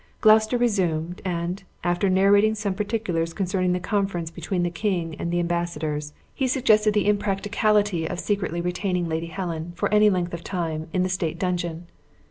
[0.19, 5.37] Gloucester resumed; and, after narrating some particulars concerning the conference between the king and the
[5.39, 10.87] embassadors, he suggested the impracticality of secretly retaining Lady Helen, for any length of time,
[10.91, 11.85] in the state dungeon.